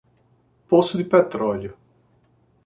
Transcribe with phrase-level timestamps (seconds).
[0.67, 1.77] Poço de petróleo